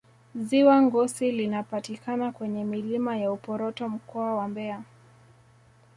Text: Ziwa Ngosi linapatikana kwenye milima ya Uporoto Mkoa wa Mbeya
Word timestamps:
Ziwa 0.35 0.81
Ngosi 0.81 1.31
linapatikana 1.31 2.31
kwenye 2.31 2.63
milima 2.63 3.17
ya 3.17 3.31
Uporoto 3.31 3.89
Mkoa 3.89 4.35
wa 4.35 4.47
Mbeya 4.47 4.81